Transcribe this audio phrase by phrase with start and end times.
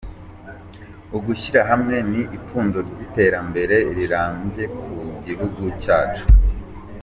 [1.17, 4.91] Ugushyira hamwe ni ipfundo ry'iterambere rirambye ku
[5.25, 6.25] gihugu cyacu.